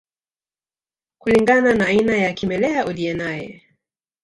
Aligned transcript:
Kulingana 1.19 1.73
na 1.73 1.85
aina 1.87 2.17
ya 2.17 2.33
kimelea 2.33 2.85
uliye 2.87 3.13
naye 3.13 3.61